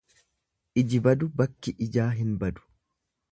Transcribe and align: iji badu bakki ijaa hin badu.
iji 0.81 0.99
badu 1.09 1.29
bakki 1.41 1.73
ijaa 1.87 2.09
hin 2.21 2.35
badu. 2.45 2.69